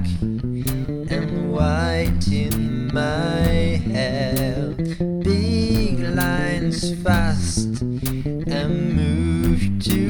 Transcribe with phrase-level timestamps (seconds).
[1.09, 4.77] and white in my head.
[5.23, 10.02] Big lines fast and move to.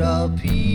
[0.00, 0.69] drop